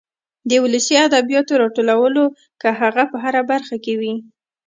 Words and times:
د 0.49 0.51
ولسي 0.63 0.95
ادبياتو 1.07 1.59
راټولو 1.63 2.23
که 2.61 2.69
هغه 2.79 3.03
په 3.11 3.17
هره 3.23 3.41
برخه 3.51 3.75
کې 3.83 3.93
وي. 3.99 4.13